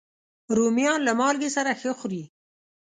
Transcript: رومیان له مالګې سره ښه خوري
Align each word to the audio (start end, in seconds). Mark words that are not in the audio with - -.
رومیان 0.57 0.99
له 1.07 1.13
مالګې 1.19 1.49
سره 1.57 1.71
ښه 1.79 1.91
خوري 1.99 2.23